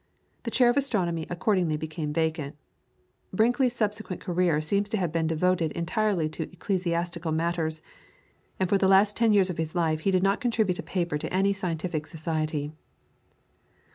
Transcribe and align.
The 0.41 0.49
chair 0.49 0.67
of 0.67 0.77
Astronomy 0.77 1.27
accordingly 1.29 1.77
became 1.77 2.11
vacant. 2.11 2.55
Brinkley's 3.31 3.75
subsequent 3.75 4.19
career 4.19 4.59
seems 4.59 4.89
to 4.89 4.97
have 4.97 5.11
been 5.11 5.27
devoted 5.27 5.71
entirely 5.73 6.27
to 6.29 6.51
ecclesiastical 6.51 7.31
matters, 7.31 7.83
and 8.59 8.67
for 8.67 8.79
the 8.79 8.87
last 8.87 9.15
ten 9.15 9.31
years 9.31 9.51
of 9.51 9.59
his 9.59 9.75
life 9.75 9.99
he 9.99 10.09
did 10.09 10.23
not 10.23 10.41
contribute 10.41 10.79
a 10.79 10.81
paper 10.81 11.19
to 11.19 11.31
any 11.31 11.53
scientific 11.53 12.07
society. 12.07 12.71